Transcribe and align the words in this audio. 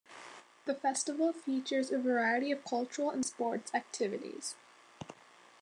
The 0.65 0.73
festival 0.73 1.31
features 1.31 1.91
a 1.91 1.99
variety 1.99 2.51
of 2.51 2.65
cultural 2.65 3.11
and 3.11 3.23
sports 3.23 3.71
activities. 3.71 4.55